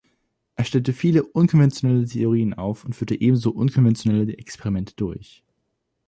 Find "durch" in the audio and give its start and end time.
4.95-5.43